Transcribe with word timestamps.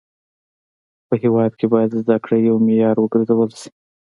په 1.07 1.13
هيواد 1.23 1.51
کي 1.59 1.65
باید 1.73 1.91
زده 2.01 2.15
کړه 2.23 2.37
يو 2.47 2.55
معيار 2.65 2.95
و 2.99 3.11
ګرځول 3.13 3.49
سي. 3.59 3.69